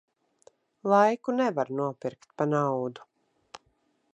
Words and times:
Laiku 0.91 1.29
nevar 1.39 1.67
nopirkt 1.79 2.29
pa 2.37 2.43
naudu. 2.51 3.01